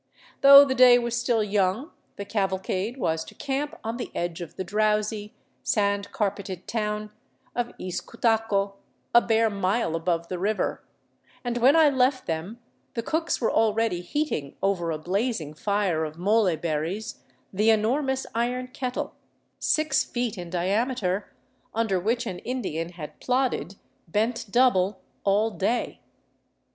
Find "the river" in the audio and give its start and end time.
10.27-10.83